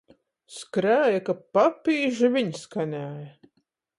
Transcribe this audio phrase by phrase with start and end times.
[0.53, 3.29] Skrēja, ka papīži viņ skanēja.